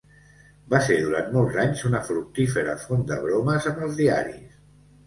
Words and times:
Va 0.73 0.79
ser 0.85 0.95
durant 1.01 1.29
molts 1.35 1.59
anys 1.65 1.83
una 1.91 2.01
fructífera 2.09 2.77
font 2.87 3.07
de 3.13 3.21
bromes 3.29 3.71
amb 3.75 3.87
els 3.89 3.99
diaris. 4.05 4.63